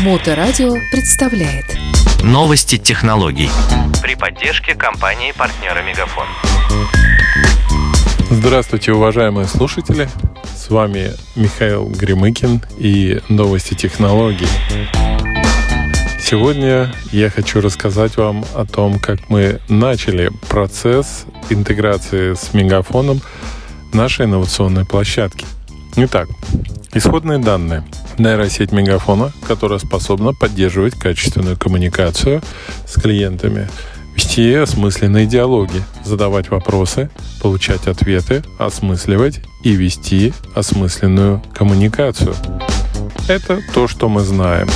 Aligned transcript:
Моторадио 0.00 0.74
представляет 0.90 1.64
Новости 2.22 2.78
технологий 2.78 3.50
при 4.02 4.14
поддержке 4.14 4.74
компании-партнера 4.74 5.82
Мегафон. 5.82 6.26
Здравствуйте, 8.30 8.92
уважаемые 8.92 9.46
слушатели! 9.46 10.08
С 10.56 10.70
вами 10.70 11.12
Михаил 11.34 11.86
Гремыкин 11.88 12.62
и 12.78 13.20
новости 13.28 13.74
технологий. 13.74 14.48
Сегодня 16.20 16.92
я 17.10 17.30
хочу 17.30 17.60
рассказать 17.60 18.16
вам 18.16 18.44
о 18.54 18.66
том, 18.66 18.98
как 18.98 19.30
мы 19.30 19.60
начали 19.68 20.30
процесс 20.48 21.24
интеграции 21.48 22.34
с 22.34 22.52
Мегафоном 22.54 23.20
нашей 23.92 24.26
инновационной 24.26 24.84
площадки. 24.84 25.46
Итак, 25.96 26.28
исходные 26.94 27.38
данные. 27.38 27.84
Нейросеть 28.18 28.72
Мегафона, 28.72 29.32
которая 29.46 29.78
способна 29.78 30.32
поддерживать 30.32 30.94
качественную 30.94 31.56
коммуникацию 31.56 32.42
с 32.86 33.00
клиентами, 33.00 33.68
вести 34.14 34.54
осмысленные 34.54 35.26
диалоги, 35.26 35.82
задавать 36.04 36.50
вопросы, 36.50 37.10
получать 37.40 37.86
ответы, 37.86 38.42
осмысливать 38.58 39.40
и 39.62 39.72
вести 39.72 40.32
осмысленную 40.54 41.42
коммуникацию. 41.54 42.34
Это 43.28 43.60
то, 43.74 43.88
что 43.88 44.08
мы 44.08 44.22
знаем. 44.22 44.68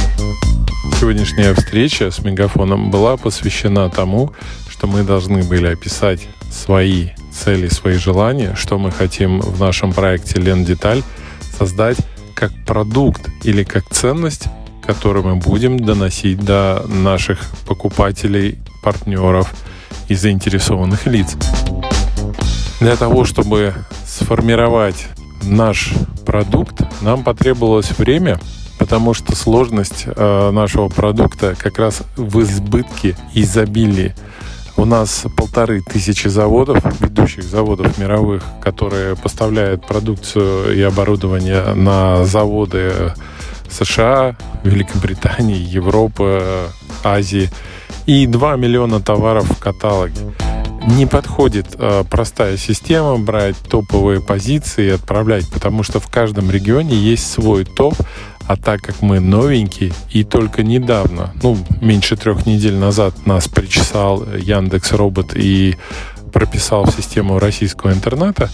Сегодняшняя 0.99 1.55
встреча 1.55 2.11
с 2.11 2.21
Мегафоном 2.21 2.91
была 2.91 3.17
посвящена 3.17 3.91
тому, 3.91 4.33
что 4.71 4.87
мы 4.87 5.03
должны 5.03 5.43
были 5.43 5.67
описать 5.67 6.27
свои 6.51 7.11
цели, 7.43 7.67
свои 7.67 7.95
желания, 7.95 8.55
что 8.55 8.79
мы 8.79 8.93
хотим 8.93 9.41
в 9.41 9.59
нашем 9.59 9.93
проекте 9.93 10.41
Лен 10.41 10.65
Деталь 10.65 11.03
создать 11.59 11.99
как 12.37 12.53
продукт 12.65 13.29
или 13.43 13.65
как 13.65 13.89
ценность, 13.91 14.45
которую 14.87 15.25
мы 15.27 15.37
будем 15.37 15.81
доносить 15.81 16.39
до 16.39 16.85
наших 16.87 17.41
покупателей, 17.67 18.59
партнеров 18.85 19.53
и 20.09 20.15
заинтересованных 20.15 21.07
лиц. 21.07 21.37
Для 22.79 22.95
того, 22.97 23.25
чтобы 23.25 23.75
сформировать 24.07 25.07
наш 25.43 25.95
продукт, 26.25 26.83
нам 27.01 27.25
потребовалось 27.25 27.91
время, 27.99 28.39
потому 28.79 29.15
что 29.15 29.35
сложность 29.35 30.05
э, 30.07 30.51
нашего 30.53 30.89
продукта 30.89 31.57
как 31.59 31.79
раз 31.81 32.03
в 32.17 32.41
избытке 32.43 33.17
изобилии. 33.35 34.15
У 34.77 34.85
нас 34.85 35.25
полторы 35.37 35.83
тысячи 35.83 36.29
заводов, 36.29 36.79
ведущих 37.01 37.45
заводов 37.45 37.99
мировых, 37.99 38.43
которые 38.61 39.17
поставляют 39.17 39.87
продукцию 39.87 40.77
и 40.77 40.83
оборудование 40.83 41.75
на 41.75 42.25
заводы 42.25 43.15
США, 43.71 44.37
Великобритании, 44.65 45.57
Европы, 45.57 46.43
Азии 47.05 47.51
и 48.07 48.27
2 48.27 48.57
миллиона 48.57 49.01
товаров 49.01 49.51
в 49.51 49.59
каталоге. 49.59 50.21
Не 50.87 51.07
подходит 51.07 51.77
э, 51.79 52.05
простая 52.11 52.57
система 52.57 53.17
брать 53.17 53.57
топовые 53.57 54.21
позиции 54.21 54.87
и 54.87 54.91
отправлять, 54.91 55.49
потому 55.49 55.85
что 55.85 56.01
в 56.01 56.09
каждом 56.09 56.51
регионе 56.51 56.97
есть 56.97 57.31
свой 57.31 57.65
топ, 57.65 57.95
а 58.49 58.57
так 58.57 58.81
как 58.81 59.01
мы 59.01 59.21
новенькие 59.21 59.93
и 60.11 60.25
только 60.25 60.65
недавно, 60.65 61.33
ну, 61.43 61.57
меньше 61.81 62.17
трех 62.17 62.47
недель 62.47 62.75
назад 62.75 63.27
нас 63.27 63.47
причесал 63.47 64.27
Яндекс 64.35 64.93
Робот 64.93 65.37
и 65.37 65.77
прописал 66.33 66.85
в 66.85 66.91
систему 66.91 67.39
российского 67.39 67.93
интернета, 67.93 68.51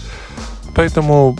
поэтому 0.75 1.37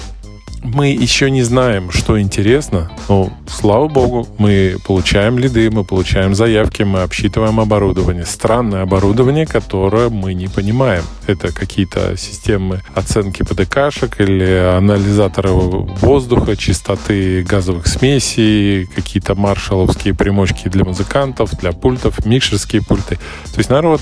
мы 0.63 0.87
еще 0.87 1.31
не 1.31 1.43
знаем, 1.43 1.91
что 1.91 2.19
интересно, 2.19 2.91
но, 3.07 3.31
слава 3.47 3.87
богу, 3.87 4.27
мы 4.37 4.77
получаем 4.85 5.37
лиды, 5.37 5.69
мы 5.71 5.83
получаем 5.83 6.35
заявки, 6.35 6.83
мы 6.83 7.01
обсчитываем 7.01 7.59
оборудование. 7.59 8.25
Странное 8.25 8.83
оборудование, 8.83 9.45
которое 9.45 10.09
мы 10.09 10.33
не 10.33 10.47
понимаем. 10.47 11.03
Это 11.27 11.53
какие-то 11.53 12.17
системы 12.17 12.81
оценки 12.93 13.43
ПДКшек 13.43 14.19
или 14.19 14.75
анализаторы 14.77 15.51
воздуха, 15.51 16.55
чистоты 16.55 17.43
газовых 17.43 17.87
смесей, 17.87 18.85
какие-то 18.85 19.35
маршаловские 19.35 20.13
примочки 20.13 20.67
для 20.67 20.83
музыкантов, 20.83 21.57
для 21.59 21.71
пультов, 21.71 22.25
микшерские 22.25 22.81
пульты. 22.81 23.15
То 23.51 23.57
есть 23.57 23.69
народ 23.69 24.01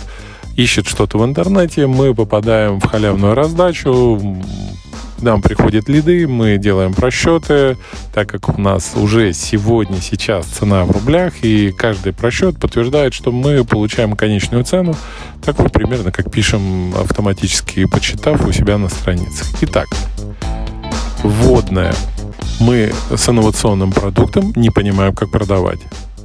ищет 0.56 0.88
что-то 0.88 1.20
в 1.20 1.26
интернете, 1.26 1.86
мы 1.88 2.14
попадаем 2.16 2.80
в 2.80 2.86
халявную 2.86 3.36
раздачу, 3.36 4.20
нам 5.22 5.42
приходят 5.42 5.90
лиды, 5.90 6.28
мы 6.28 6.58
делаем 6.58 6.94
просчеты, 6.94 7.78
так 8.14 8.30
как 8.30 8.50
у 8.50 8.62
нас 8.62 8.94
уже 8.96 9.34
сегодня, 9.34 10.00
сейчас 10.02 10.46
цена 10.46 10.86
в 10.86 10.92
рублях, 10.92 11.34
и 11.42 11.72
каждый 11.72 12.14
просчет 12.14 12.60
подтверждает, 12.60 13.14
что 13.14 13.32
мы 13.32 13.64
получаем 13.64 14.16
конечную 14.16 14.64
цену, 14.64 14.96
такую 15.44 15.70
примерно, 15.70 16.12
как 16.12 16.32
пишем 16.32 16.94
автоматически, 16.96 17.86
почитав 17.86 18.46
у 18.46 18.52
себя 18.52 18.78
на 18.78 18.90
странице. 18.90 19.46
Итак, 19.62 19.88
вводная. 21.24 21.94
Мы 22.60 22.92
с 23.16 23.30
инновационным 23.30 23.92
продуктом 23.92 24.52
не 24.56 24.70
понимаем, 24.70 25.14
как 25.14 25.30
продавать. 25.30 25.80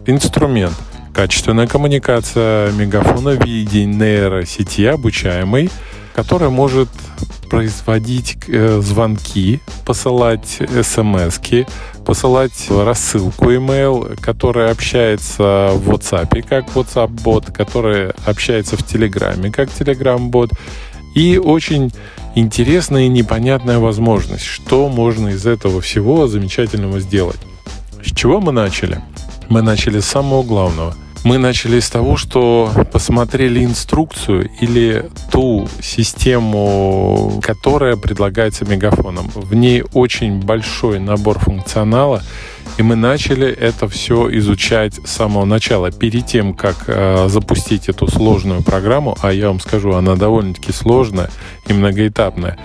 Инструмент– 0.06 0.74
качественная 1.14 1.66
коммуникация 1.66 2.72
мегафона 2.72 3.32
в 3.32 3.44
виде 3.44 3.84
нейросети 3.84 4.82
обучаемый, 4.82 5.70
которая 6.14 6.50
может 6.50 6.88
производить 7.52 8.38
э, 8.48 8.80
звонки, 8.80 9.60
посылать 9.84 10.58
смс 10.82 11.38
посылать 12.02 12.66
рассылку 12.70 13.52
email, 13.52 14.18
которая 14.18 14.72
общается 14.72 15.72
в 15.74 15.90
WhatsApp 15.90 16.42
как 16.48 16.68
WhatsApp-бот, 16.68 17.52
которая 17.52 18.14
общается 18.24 18.78
в 18.78 18.86
Телеграме 18.86 19.52
как 19.52 19.68
Telegram-бот. 19.68 20.52
И 21.14 21.36
очень 21.36 21.92
интересная 22.34 23.02
и 23.02 23.08
непонятная 23.08 23.78
возможность, 23.78 24.44
что 24.44 24.88
можно 24.88 25.28
из 25.28 25.44
этого 25.44 25.82
всего 25.82 26.26
замечательного 26.28 27.00
сделать. 27.00 27.40
С 28.02 28.16
чего 28.16 28.40
мы 28.40 28.52
начали? 28.52 29.02
Мы 29.50 29.60
начали 29.60 30.00
с 30.00 30.06
самого 30.06 30.42
главного– 30.42 30.94
мы 31.24 31.38
начали 31.38 31.78
с 31.78 31.88
того, 31.88 32.16
что 32.16 32.70
посмотрели 32.92 33.64
инструкцию 33.64 34.50
или 34.60 35.08
ту 35.30 35.68
систему, 35.80 37.40
которая 37.42 37.96
предлагается 37.96 38.64
мегафоном. 38.64 39.30
В 39.34 39.54
ней 39.54 39.84
очень 39.92 40.40
большой 40.40 40.98
набор 40.98 41.38
функционала, 41.38 42.22
и 42.76 42.82
мы 42.82 42.96
начали 42.96 43.46
это 43.48 43.88
все 43.88 44.36
изучать 44.38 44.94
с 44.94 45.12
самого 45.12 45.44
начала. 45.44 45.92
Перед 45.92 46.26
тем, 46.26 46.54
как 46.54 46.84
э, 46.88 47.28
запустить 47.28 47.88
эту 47.88 48.08
сложную 48.08 48.62
программу, 48.62 49.16
а 49.22 49.32
я 49.32 49.48
вам 49.48 49.60
скажу, 49.60 49.92
она 49.92 50.16
довольно-таки 50.16 50.72
сложная 50.72 51.30
и 51.66 51.72
многоэтапная, 51.72 52.58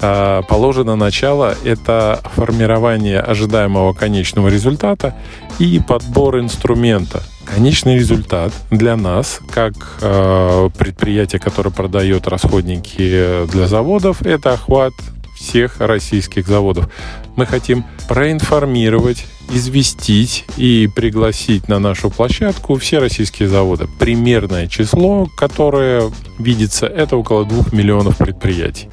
э, 0.00 0.42
положено 0.48 0.94
начало— 0.94 1.56
это 1.64 2.20
формирование 2.36 3.18
ожидаемого 3.18 3.94
конечного 3.94 4.48
результата 4.48 5.14
и 5.58 5.80
подбор 5.80 6.38
инструмента— 6.38 7.24
Конечный 7.46 7.96
результат 7.96 8.52
для 8.70 8.96
нас, 8.96 9.40
как 9.50 9.72
э, 10.00 10.68
предприятие, 10.76 11.40
которое 11.40 11.70
продает 11.70 12.26
расходники 12.26 13.46
для 13.46 13.66
заводов, 13.68 14.22
это 14.22 14.52
охват 14.52 14.92
всех 15.36 15.80
российских 15.80 16.46
заводов. 16.46 16.88
Мы 17.36 17.46
хотим 17.46 17.84
проинформировать, 18.08 19.24
известить 19.50 20.44
и 20.56 20.88
пригласить 20.94 21.68
на 21.68 21.78
нашу 21.78 22.10
площадку 22.10 22.76
все 22.76 22.98
российские 22.98 23.48
заводы. 23.48 23.86
Примерное 23.98 24.66
число, 24.66 25.28
которое 25.36 26.10
видится, 26.38 26.86
это 26.86 27.16
около 27.16 27.44
двух 27.44 27.72
миллионов 27.72 28.16
предприятий 28.16 28.88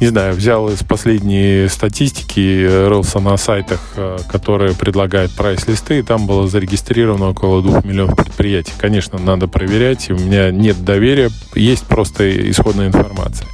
не 0.00 0.08
знаю, 0.08 0.34
взял 0.34 0.68
из 0.68 0.82
последней 0.82 1.68
статистики, 1.68 2.86
рылся 2.88 3.20
на 3.20 3.36
сайтах, 3.36 3.80
э, 3.96 4.18
которые 4.30 4.74
предлагают 4.74 5.32
прайс-листы, 5.32 6.00
и 6.00 6.02
там 6.02 6.26
было 6.26 6.48
зарегистрировано 6.48 7.30
около 7.30 7.62
2 7.62 7.82
миллионов 7.84 8.16
предприятий. 8.16 8.72
Конечно, 8.78 9.18
надо 9.18 9.46
проверять, 9.46 10.10
у 10.10 10.14
меня 10.14 10.50
нет 10.50 10.84
доверия, 10.84 11.30
есть 11.54 11.84
просто 11.84 12.50
исходная 12.50 12.88
информация. 12.88 13.46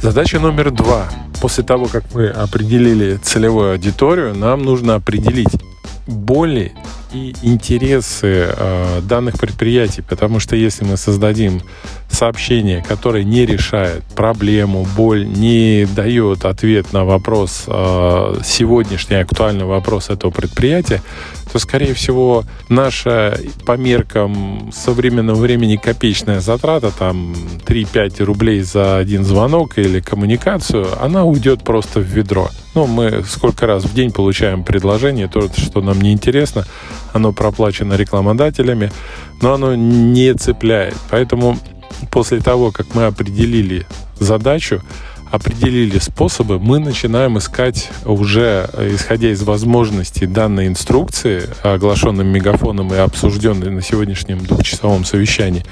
Задача 0.00 0.40
номер 0.40 0.70
два. 0.72 1.08
После 1.40 1.62
того, 1.62 1.86
как 1.86 2.04
мы 2.14 2.28
определили 2.28 3.16
целевую 3.22 3.72
аудиторию, 3.72 4.34
нам 4.34 4.62
нужно 4.64 4.96
определить 4.96 5.50
боли 6.06 6.72
и 7.12 7.34
интересы 7.42 8.48
э, 8.48 9.00
данных 9.02 9.38
предприятий, 9.38 10.02
потому 10.02 10.40
что 10.40 10.56
если 10.56 10.84
мы 10.84 10.96
создадим 10.96 11.62
сообщение, 12.22 12.84
которое 12.86 13.24
не 13.24 13.44
решает 13.44 14.04
проблему, 14.14 14.86
боль, 14.96 15.26
не 15.26 15.88
дает 15.96 16.44
ответ 16.44 16.92
на 16.92 17.04
вопрос, 17.04 17.64
э, 17.66 18.34
сегодняшний 18.44 19.16
актуальный 19.16 19.64
вопрос 19.64 20.08
этого 20.08 20.30
предприятия, 20.30 21.02
то, 21.52 21.58
скорее 21.58 21.94
всего, 21.94 22.44
наша 22.68 23.36
по 23.66 23.76
меркам 23.76 24.70
современного 24.72 25.40
времени 25.40 25.74
копеечная 25.74 26.38
затрата, 26.38 26.92
там 26.96 27.34
3-5 27.66 28.22
рублей 28.22 28.60
за 28.62 28.98
один 28.98 29.24
звонок 29.24 29.76
или 29.78 29.98
коммуникацию, 29.98 30.86
она 31.02 31.24
уйдет 31.24 31.64
просто 31.64 31.98
в 31.98 32.04
ведро. 32.04 32.50
Ну, 32.76 32.86
мы 32.86 33.24
сколько 33.26 33.66
раз 33.66 33.82
в 33.82 33.94
день 33.94 34.12
получаем 34.12 34.62
предложение, 34.62 35.26
то, 35.26 35.48
что 35.48 35.80
нам 35.82 36.00
не 36.00 36.12
интересно, 36.12 36.64
оно 37.12 37.32
проплачено 37.32 37.94
рекламодателями, 37.94 38.92
но 39.40 39.54
оно 39.54 39.74
не 39.74 40.32
цепляет. 40.34 40.94
Поэтому 41.10 41.58
после 42.10 42.40
того, 42.40 42.70
как 42.70 42.94
мы 42.94 43.04
определили 43.04 43.86
задачу, 44.18 44.82
определили 45.30 45.98
способы, 45.98 46.58
мы 46.58 46.78
начинаем 46.78 47.38
искать 47.38 47.90
уже, 48.04 48.68
исходя 48.92 49.30
из 49.30 49.42
возможностей 49.42 50.26
данной 50.26 50.66
инструкции, 50.66 51.48
оглашенным 51.62 52.26
мегафоном 52.26 52.92
и 52.92 52.98
обсужденной 52.98 53.70
на 53.70 53.80
сегодняшнем 53.80 54.44
двухчасовом 54.44 55.06
совещании, 55.06 55.64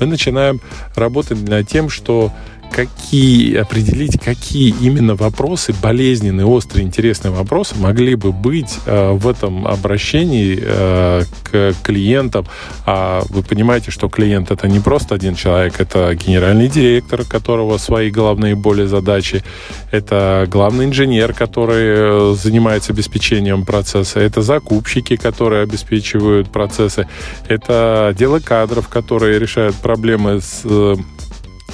мы 0.00 0.06
начинаем 0.06 0.60
работать 0.96 1.48
над 1.48 1.68
тем, 1.68 1.90
что 1.90 2.32
какие, 2.74 3.56
определить, 3.56 4.20
какие 4.20 4.74
именно 4.80 5.14
вопросы, 5.14 5.72
болезненные, 5.80 6.44
острые, 6.44 6.84
интересные 6.84 7.30
вопросы 7.30 7.76
могли 7.78 8.16
бы 8.16 8.32
быть 8.32 8.80
э, 8.84 9.12
в 9.12 9.28
этом 9.28 9.66
обращении 9.66 10.58
э, 10.60 11.22
к 11.44 11.74
клиентам. 11.84 12.46
А 12.84 13.22
вы 13.28 13.42
понимаете, 13.42 13.92
что 13.92 14.08
клиент 14.08 14.50
это 14.50 14.66
не 14.66 14.80
просто 14.80 15.14
один 15.14 15.36
человек, 15.36 15.78
это 15.78 16.14
генеральный 16.16 16.68
директор, 16.68 17.22
которого 17.22 17.78
свои 17.78 18.10
головные 18.10 18.56
боли, 18.56 18.86
задачи, 18.86 19.44
это 19.92 20.48
главный 20.50 20.86
инженер, 20.86 21.32
который 21.32 22.32
э, 22.32 22.34
занимается 22.34 22.92
обеспечением 22.92 23.64
процесса, 23.64 24.18
это 24.18 24.42
закупщики, 24.42 25.14
которые 25.14 25.62
обеспечивают 25.62 26.50
процессы, 26.50 27.06
это 27.48 28.08
отделы 28.08 28.40
кадров, 28.40 28.88
которые 28.88 29.38
решают 29.38 29.76
проблемы 29.76 30.40
с 30.40 30.62
э, 30.64 30.96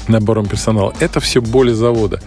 набором 0.09 0.47
персонала. 0.47 0.95
Это 1.01 1.21
все 1.21 1.41
боли 1.41 1.73
завода. 1.73 2.21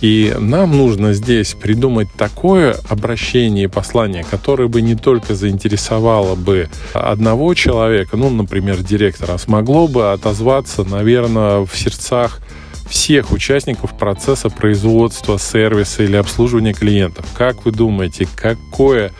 И 0.00 0.34
нам 0.38 0.76
нужно 0.76 1.12
здесь 1.12 1.54
придумать 1.54 2.08
такое 2.16 2.76
обращение 2.88 3.64
и 3.64 3.68
послание, 3.68 4.24
которое 4.28 4.68
бы 4.68 4.80
не 4.80 4.94
только 4.94 5.34
заинтересовало 5.34 6.34
бы 6.34 6.68
одного 6.92 7.54
человека, 7.54 8.16
ну, 8.16 8.30
например, 8.30 8.82
директора, 8.82 9.34
а 9.34 9.38
смогло 9.38 9.88
бы 9.88 10.12
отозваться, 10.12 10.84
наверное, 10.84 11.66
в 11.66 11.76
сердцах 11.76 12.40
всех 12.88 13.32
участников 13.32 13.96
процесса 13.96 14.48
производства, 14.48 15.38
сервиса 15.38 16.04
или 16.04 16.16
обслуживания 16.16 16.72
клиентов. 16.72 17.26
Как 17.36 17.64
вы 17.64 17.72
думаете, 17.72 18.26
какое 18.34 19.12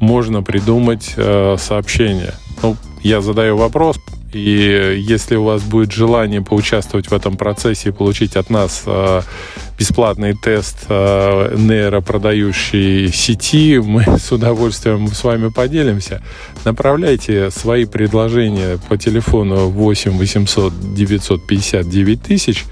можно 0.00 0.42
придумать 0.42 1.14
э, 1.16 1.56
сообщение? 1.58 2.34
Ну, 2.62 2.76
я 3.02 3.20
задаю 3.20 3.56
вопрос, 3.56 3.98
и 4.32 4.96
если 4.98 5.36
у 5.36 5.44
вас 5.44 5.62
будет 5.62 5.92
желание 5.92 6.42
поучаствовать 6.42 7.08
в 7.08 7.14
этом 7.14 7.36
процессе 7.36 7.90
и 7.90 7.92
получить 7.92 8.36
от 8.36 8.50
нас 8.50 8.82
э, 8.86 9.22
бесплатный 9.78 10.34
тест 10.34 10.86
э, 10.88 11.54
нейропродающей 11.56 13.12
сети, 13.12 13.78
мы 13.78 14.18
с 14.18 14.32
удовольствием 14.32 15.08
с 15.08 15.24
вами 15.24 15.48
поделимся. 15.48 16.22
Направляйте 16.64 17.50
свои 17.50 17.84
предложения 17.84 18.78
по 18.88 18.96
телефону 18.96 19.68
8 19.68 20.12
800 20.18 20.94
950 20.94 21.88
9000, 21.88 22.64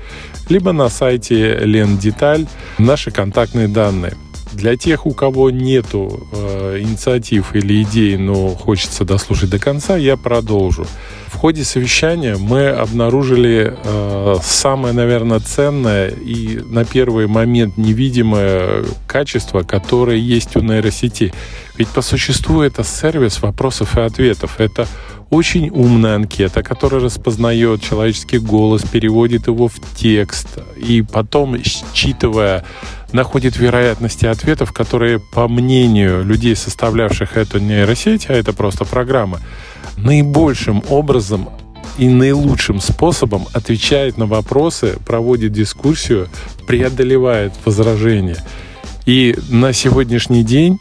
либо 0.48 0.72
на 0.72 0.88
сайте 0.88 1.56
Лен 1.58 1.98
Деталь 1.98 2.46
наши 2.78 3.10
контактные 3.10 3.68
данные. 3.68 4.14
Для 4.52 4.76
тех, 4.76 5.06
у 5.06 5.12
кого 5.12 5.50
нету 5.50 6.26
э, 6.32 6.78
инициатив 6.80 7.54
или 7.54 7.82
идей, 7.82 8.16
но 8.16 8.48
хочется 8.48 9.04
дослушать 9.04 9.50
до 9.50 9.58
конца, 9.58 9.96
я 9.96 10.16
продолжу. 10.16 10.86
В 11.28 11.36
ходе 11.36 11.64
совещания 11.64 12.36
мы 12.36 12.68
обнаружили 12.68 13.76
э, 13.82 14.36
самое, 14.42 14.92
наверное, 14.92 15.38
ценное 15.38 16.08
и 16.08 16.60
на 16.64 16.84
первый 16.84 17.28
момент 17.28 17.76
невидимое 17.76 18.84
качество, 19.06 19.62
которое 19.62 20.18
есть 20.18 20.56
у 20.56 20.60
нейросети. 20.60 21.32
Ведь 21.78 21.88
по 21.88 22.02
существу 22.02 22.60
это 22.62 22.82
сервис 22.82 23.40
вопросов 23.42 23.96
и 23.96 24.00
ответов. 24.00 24.58
Это 24.58 24.88
очень 25.30 25.70
умная 25.70 26.16
анкета, 26.16 26.62
которая 26.62 27.00
распознает 27.00 27.82
человеческий 27.82 28.38
голос, 28.38 28.82
переводит 28.82 29.46
его 29.46 29.68
в 29.68 29.74
текст 29.94 30.58
и 30.76 31.02
потом, 31.02 31.56
считывая 31.62 32.64
находит 33.12 33.56
вероятности 33.56 34.26
ответов, 34.26 34.72
которые, 34.72 35.20
по 35.20 35.48
мнению 35.48 36.24
людей, 36.24 36.56
составлявших 36.56 37.36
эту 37.36 37.60
нейросеть, 37.60 38.26
а 38.28 38.34
это 38.34 38.52
просто 38.52 38.84
программа, 38.84 39.40
наибольшим 39.96 40.82
образом 40.88 41.48
и 41.98 42.08
наилучшим 42.08 42.80
способом 42.80 43.46
отвечает 43.52 44.16
на 44.16 44.26
вопросы, 44.26 44.98
проводит 45.06 45.52
дискуссию, 45.52 46.28
преодолевает 46.66 47.52
возражения. 47.64 48.36
И 49.06 49.36
на 49.48 49.72
сегодняшний 49.72 50.44
день 50.44 50.78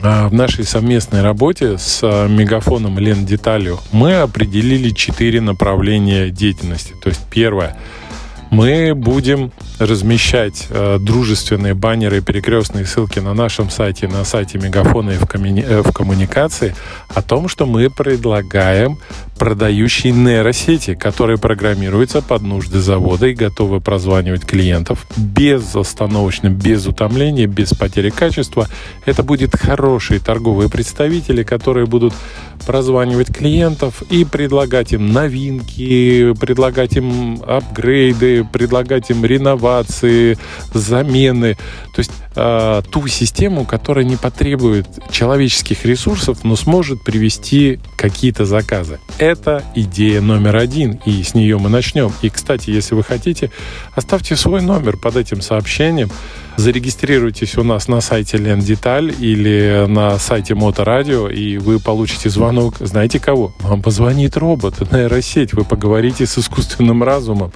в 0.00 0.32
нашей 0.32 0.64
совместной 0.64 1.22
работе 1.22 1.78
с 1.78 2.00
а, 2.02 2.28
Мегафоном 2.28 2.98
Лен 2.98 3.26
Деталью 3.26 3.78
мы 3.92 4.14
определили 4.14 4.90
четыре 4.90 5.40
направления 5.40 6.30
деятельности. 6.30 6.94
То 7.02 7.08
есть 7.08 7.22
первое– 7.30 7.76
мы 8.50 8.94
будем 8.94 9.52
размещать 9.78 10.66
э, 10.70 10.98
дружественные 11.00 11.74
баннеры 11.74 12.18
и 12.18 12.20
перекрестные 12.20 12.84
ссылки 12.84 13.18
на 13.18 13.34
нашем 13.34 13.70
сайте, 13.70 14.08
на 14.08 14.24
сайте 14.24 14.58
Мегафона 14.58 15.10
и 15.10 15.16
в, 15.16 15.24
коммуни- 15.24 15.64
э, 15.64 15.82
в 15.82 15.92
коммуникации 15.92 16.74
о 17.08 17.22
том, 17.22 17.48
что 17.48 17.66
мы 17.66 17.90
предлагаем 17.90 18.98
продающие 19.38 20.12
нейросети, 20.12 20.94
которые 20.94 21.38
программируются 21.38 22.22
под 22.22 22.42
нужды 22.42 22.80
завода 22.80 23.28
и 23.28 23.34
готовы 23.34 23.80
прозванивать 23.80 24.44
клиентов 24.44 25.06
безостановочно, 25.16 26.48
без 26.48 26.86
утомления, 26.86 27.46
без 27.46 27.70
потери 27.70 28.10
качества. 28.10 28.68
Это 29.06 29.22
будет 29.22 29.54
хорошие 29.54 30.18
торговые 30.18 30.68
представители, 30.68 31.44
которые 31.44 31.86
будут 31.86 32.14
прозванивать 32.66 33.28
клиентов 33.28 34.02
и 34.10 34.24
предлагать 34.24 34.92
им 34.92 35.12
новинки, 35.12 36.34
предлагать 36.40 36.96
им 36.96 37.40
апгрейды, 37.46 38.44
предлагать 38.44 39.10
им 39.10 39.24
реновации, 39.24 39.67
замены. 40.72 41.56
То 41.94 42.00
есть 42.00 42.12
э, 42.36 42.82
ту 42.90 43.06
систему, 43.08 43.64
которая 43.64 44.04
не 44.04 44.16
потребует 44.16 44.86
человеческих 45.10 45.84
ресурсов, 45.84 46.44
но 46.44 46.56
сможет 46.56 47.02
привести 47.02 47.80
какие-то 47.96 48.44
заказы. 48.44 48.98
Это 49.18 49.62
идея 49.74 50.20
номер 50.20 50.56
один, 50.56 51.00
и 51.04 51.22
с 51.22 51.34
нее 51.34 51.58
мы 51.58 51.68
начнем. 51.68 52.12
И, 52.22 52.30
кстати, 52.30 52.70
если 52.70 52.94
вы 52.94 53.02
хотите, 53.02 53.50
оставьте 53.94 54.36
свой 54.36 54.62
номер 54.62 54.96
под 54.96 55.16
этим 55.16 55.40
сообщением, 55.40 56.10
зарегистрируйтесь 56.56 57.56
у 57.56 57.64
нас 57.64 57.88
на 57.88 58.00
сайте 58.00 58.36
Лен 58.36 58.60
Деталь 58.60 59.14
или 59.18 59.86
на 59.88 60.18
сайте 60.18 60.54
Моторадио, 60.54 61.28
и 61.28 61.58
вы 61.58 61.78
получите 61.78 62.30
звонок. 62.30 62.76
Знаете 62.80 63.20
кого? 63.20 63.52
Вам 63.60 63.82
позвонит 63.82 64.36
робот, 64.36 64.92
нейросеть. 64.92 65.52
Вы 65.52 65.64
поговорите 65.64 66.26
с 66.26 66.38
искусственным 66.38 67.02
разумом 67.02 67.52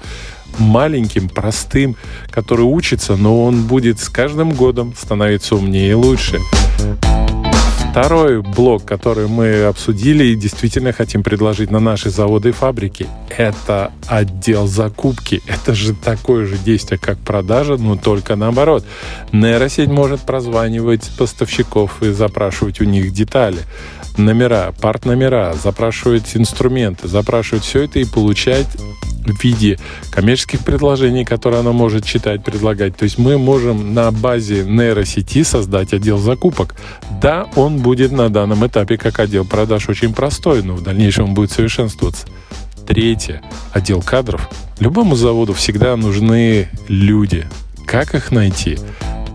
маленьким, 0.58 1.28
простым, 1.28 1.96
который 2.30 2.62
учится, 2.62 3.16
но 3.16 3.44
он 3.44 3.62
будет 3.62 4.00
с 4.00 4.08
каждым 4.08 4.52
годом 4.52 4.94
становиться 4.96 5.56
умнее 5.56 5.90
и 5.90 5.94
лучше. 5.94 6.38
Второй 7.90 8.40
блок, 8.40 8.86
который 8.86 9.28
мы 9.28 9.64
обсудили 9.64 10.24
и 10.24 10.34
действительно 10.34 10.94
хотим 10.94 11.22
предложить 11.22 11.70
на 11.70 11.78
наши 11.78 12.08
заводы 12.08 12.48
и 12.48 12.52
фабрики, 12.52 13.06
это 13.36 13.92
отдел 14.06 14.66
закупки. 14.66 15.42
Это 15.46 15.74
же 15.74 15.92
такое 15.94 16.46
же 16.46 16.56
действие, 16.56 16.98
как 16.98 17.18
продажа, 17.18 17.76
но 17.76 17.96
только 17.96 18.34
наоборот. 18.34 18.86
Нейросеть 19.32 19.90
может 19.90 20.22
прозванивать 20.22 21.10
поставщиков 21.18 22.02
и 22.02 22.12
запрашивать 22.12 22.80
у 22.80 22.84
них 22.84 23.12
детали 23.12 23.58
номера, 24.16 24.72
парт-номера, 24.80 25.54
запрашивать 25.62 26.34
инструменты, 26.34 27.08
запрашивать 27.08 27.64
все 27.64 27.82
это 27.82 27.98
и 27.98 28.04
получать 28.04 28.66
в 29.24 29.42
виде 29.42 29.78
коммерческих 30.10 30.60
предложений, 30.60 31.24
которые 31.24 31.60
она 31.60 31.72
может 31.72 32.04
читать, 32.04 32.44
предлагать. 32.44 32.96
То 32.96 33.04
есть 33.04 33.18
мы 33.18 33.38
можем 33.38 33.94
на 33.94 34.10
базе 34.10 34.64
нейросети 34.64 35.42
создать 35.42 35.92
отдел 35.92 36.18
закупок. 36.18 36.74
Да, 37.20 37.46
он 37.56 37.78
будет 37.78 38.12
на 38.12 38.28
данном 38.28 38.66
этапе 38.66 38.96
как 38.96 39.18
отдел 39.18 39.44
продаж 39.44 39.88
очень 39.88 40.12
простой, 40.14 40.62
но 40.62 40.74
в 40.74 40.82
дальнейшем 40.82 41.26
он 41.26 41.34
будет 41.34 41.52
совершенствоваться. 41.52 42.26
Третье. 42.86 43.42
Отдел 43.72 44.02
кадров. 44.02 44.48
Любому 44.80 45.14
заводу 45.14 45.54
всегда 45.54 45.96
нужны 45.96 46.68
люди. 46.88 47.46
Как 47.86 48.14
их 48.14 48.32
найти? 48.32 48.78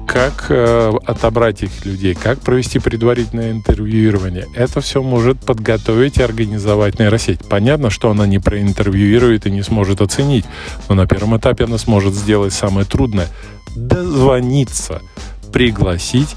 Как 0.07 0.45
э, 0.49 0.93
отобрать 1.05 1.63
их 1.63 1.85
людей, 1.85 2.15
как 2.15 2.39
провести 2.39 2.79
предварительное 2.79 3.51
интервьюирование. 3.51 4.47
Это 4.55 4.81
все 4.81 5.03
может 5.03 5.39
подготовить 5.39 6.17
и 6.17 6.23
организовать 6.23 6.97
нейросеть. 6.97 7.41
Понятно, 7.47 7.89
что 7.89 8.09
она 8.09 8.25
не 8.25 8.39
проинтервьюирует 8.39 9.45
и 9.45 9.51
не 9.51 9.61
сможет 9.61 10.01
оценить, 10.01 10.45
но 10.87 10.95
на 10.95 11.05
первом 11.05 11.37
этапе 11.37 11.65
она 11.65 11.77
сможет 11.77 12.13
сделать 12.15 12.53
самое 12.53 12.85
трудное– 12.87 13.27
дозвониться, 13.75 15.01
пригласить 15.51 16.35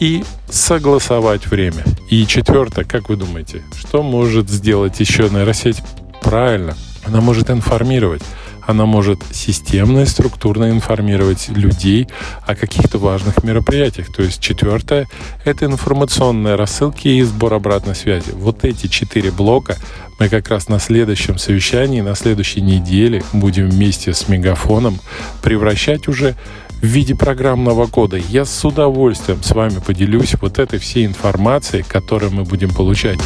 и 0.00 0.24
согласовать 0.50 1.46
время. 1.46 1.84
И 2.10 2.26
четвертое, 2.26 2.84
как 2.84 3.08
вы 3.08 3.16
думаете, 3.16 3.62
что 3.78 4.02
может 4.02 4.48
сделать 4.48 4.98
еще 4.98 5.28
нейросеть 5.28 5.82
правильно? 6.22 6.74
Она 7.04 7.20
может 7.20 7.50
информировать 7.50 8.22
она 8.66 8.86
может 8.86 9.20
системно 9.32 10.00
и 10.00 10.06
структурно 10.06 10.70
информировать 10.70 11.48
людей 11.48 12.08
о 12.46 12.54
каких-то 12.54 12.98
важных 12.98 13.42
мероприятиях. 13.42 14.12
То 14.12 14.22
есть 14.22 14.40
четвертое– 14.40 15.08
это 15.44 15.66
информационные 15.66 16.54
рассылки 16.54 17.08
и 17.08 17.22
сбор 17.22 17.54
обратной 17.54 17.94
связи. 17.94 18.30
Вот 18.32 18.64
эти 18.64 18.86
четыре 18.86 19.30
блока 19.30 19.76
мы 20.18 20.28
как 20.28 20.48
раз 20.48 20.68
на 20.68 20.78
следующем 20.78 21.38
совещании, 21.38 22.00
на 22.00 22.14
следующей 22.14 22.60
неделе 22.60 23.24
будем 23.32 23.68
вместе 23.68 24.14
с 24.14 24.28
Мегафоном 24.28 25.00
превращать 25.42 26.06
уже 26.06 26.36
в 26.82 26.86
виде 26.86 27.14
программного 27.14 27.86
кода. 27.86 28.16
Я 28.16 28.44
с 28.44 28.64
удовольствием 28.64 29.42
с 29.42 29.52
вами 29.52 29.80
поделюсь 29.84 30.34
вот 30.40 30.58
этой 30.58 30.78
всей 30.78 31.06
информацией, 31.06 31.84
которую 31.86 32.32
мы 32.32 32.44
будем 32.44 32.70
получать. 32.70 33.20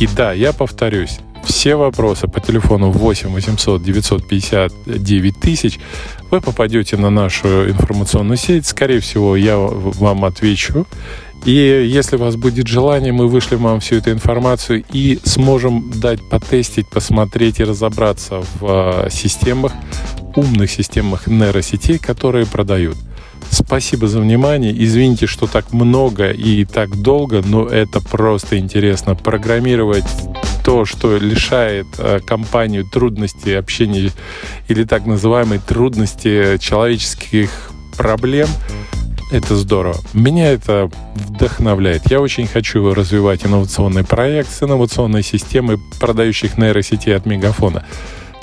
И 0.00 0.06
да, 0.08 0.32
я 0.32 0.52
повторюсь, 0.52 1.20
все 1.46 1.76
вопросы 1.76 2.28
по 2.28 2.40
телефону 2.40 2.90
8 2.90 3.30
800 3.30 3.82
950 3.82 4.72
тысяч 5.40 5.78
вы 6.30 6.40
попадете 6.40 6.96
на 6.96 7.10
нашу 7.10 7.70
информационную 7.70 8.36
сеть. 8.36 8.66
Скорее 8.66 9.00
всего, 9.00 9.36
я 9.36 9.56
вам 9.58 10.24
отвечу. 10.24 10.86
И 11.44 11.52
если 11.52 12.16
у 12.16 12.18
вас 12.18 12.34
будет 12.34 12.66
желание, 12.66 13.12
мы 13.12 13.28
вышлем 13.28 13.62
вам 13.62 13.78
всю 13.80 13.96
эту 13.96 14.10
информацию 14.10 14.82
и 14.92 15.20
сможем 15.22 15.92
дать 15.94 16.20
потестить, 16.28 16.88
посмотреть 16.88 17.60
и 17.60 17.64
разобраться 17.64 18.42
в 18.58 18.62
а, 18.62 19.08
системах, 19.10 19.72
умных 20.34 20.70
системах 20.70 21.28
нейросетей, 21.28 21.98
которые 21.98 22.46
продают. 22.46 22.96
Спасибо 23.50 24.08
за 24.08 24.20
внимание. 24.20 24.74
Извините, 24.76 25.26
что 25.26 25.46
так 25.46 25.72
много 25.72 26.30
и 26.30 26.64
так 26.64 27.00
долго, 27.00 27.42
но 27.46 27.66
это 27.66 28.00
просто 28.00 28.58
интересно. 28.58 29.14
Программировать 29.14 30.04
то, 30.66 30.84
что 30.84 31.16
лишает 31.16 31.86
э, 31.96 32.18
компанию 32.26 32.84
трудностей 32.84 33.54
общения 33.54 34.10
или 34.66 34.82
так 34.82 35.06
называемой 35.06 35.60
трудности 35.60 36.58
человеческих 36.58 37.70
проблем, 37.96 38.48
это 39.30 39.54
здорово. 39.54 39.96
Меня 40.12 40.50
это 40.50 40.90
вдохновляет. 41.14 42.10
Я 42.10 42.20
очень 42.20 42.48
хочу 42.48 42.92
развивать 42.94 43.46
инновационный 43.46 44.02
проект 44.02 44.50
с 44.50 44.60
инновационной 44.60 45.22
системой 45.22 45.78
продающих 46.00 46.58
нейросетей 46.58 47.14
от 47.14 47.26
Мегафона. 47.26 47.86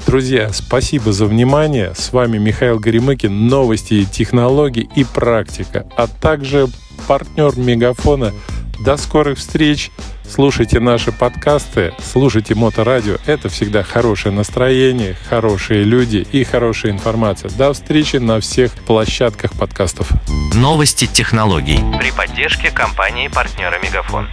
Друзья, 0.07 0.49
спасибо 0.53 1.11
за 1.11 1.25
внимание. 1.25 1.91
С 1.93 2.13
вами 2.13 2.37
Михаил 2.37 2.79
Горемыкин, 2.79 3.47
новости, 3.47 4.05
технологии 4.05 4.89
и 4.95 5.03
практика, 5.03 5.87
а 5.97 6.07
также 6.07 6.67
партнер 7.05 7.57
Мегафона. 7.57 8.31
До 8.79 8.97
скорых 8.97 9.37
встреч! 9.37 9.91
Слушайте 10.27 10.79
наши 10.79 11.11
подкасты, 11.11 11.93
слушайте 11.99 12.55
Моторадио. 12.55 13.17
Это 13.25 13.49
всегда 13.49 13.83
хорошее 13.83 14.33
настроение, 14.33 15.15
хорошие 15.29 15.83
люди 15.83 16.25
и 16.31 16.43
хорошая 16.43 16.91
информация. 16.91 17.51
До 17.51 17.73
встречи 17.73 18.17
на 18.17 18.39
всех 18.39 18.73
площадках 18.73 19.51
подкастов. 19.53 20.09
Новости 20.55 21.05
технологий 21.05 21.79
при 21.99 22.11
поддержке 22.11 22.71
компании 22.71 23.27
партнера 23.27 23.77
Мегафон. 23.83 24.27